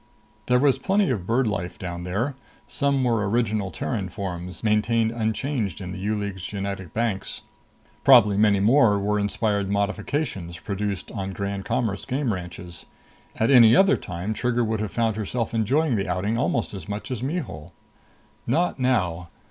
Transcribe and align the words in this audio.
There 0.47 0.57
was 0.57 0.79
plenty 0.79 1.11
of 1.11 1.27
bird 1.27 1.45
life 1.45 1.77
down 1.77 2.05
there. 2.05 2.33
Some 2.67 3.03
were 3.03 3.29
original 3.29 3.69
Terran 3.69 4.09
forms, 4.09 4.63
maintained 4.63 5.11
unchanged 5.11 5.79
in 5.79 5.91
the 5.91 5.99
U 5.99 6.15
League's 6.15 6.43
genetic 6.43 6.91
banks. 6.91 7.43
Probably 8.03 8.35
many 8.35 8.59
more 8.59 8.97
were 8.97 9.19
inspired 9.19 9.71
modifications 9.71 10.57
produced 10.57 11.11
on 11.11 11.33
Grand 11.33 11.65
Commerce 11.65 12.05
game 12.05 12.33
ranches. 12.33 12.87
At 13.35 13.51
any 13.51 13.75
other 13.75 13.95
time, 13.95 14.33
Trigger 14.33 14.63
would 14.63 14.79
have 14.79 14.89
found 14.91 15.17
herself 15.17 15.53
enjoying 15.53 15.95
the 15.95 16.09
outing 16.09 16.35
almost 16.35 16.73
as 16.73 16.89
much 16.89 17.11
as 17.11 17.21
Mihul. 17.21 17.71
Not 18.47 18.79
now. 18.79 19.27